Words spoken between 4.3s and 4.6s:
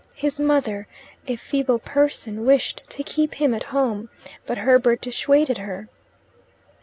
but